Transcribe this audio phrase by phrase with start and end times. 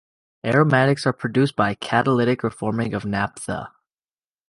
[0.43, 3.69] Aromatics are produced by catalytic reforming of naphtha.